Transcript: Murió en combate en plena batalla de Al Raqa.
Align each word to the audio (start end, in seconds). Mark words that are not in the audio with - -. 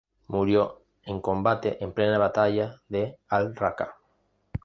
Murió 0.29 0.81
en 1.03 1.21
combate 1.21 1.77
en 1.83 1.93
plena 1.93 2.17
batalla 2.17 2.81
de 2.89 3.19
Al 3.27 3.55
Raqa. 3.55 3.97